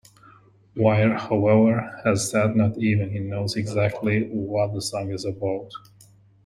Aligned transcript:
Wire, 0.75 1.15
however, 1.15 1.79
has 2.03 2.27
said 2.31 2.55
not 2.55 2.75
even 2.79 3.11
he 3.11 3.19
knows 3.19 3.55
exactly 3.55 4.23
what 4.29 4.73
the 4.73 4.81
song 4.81 5.11
is 5.11 5.25
about. 5.25 5.69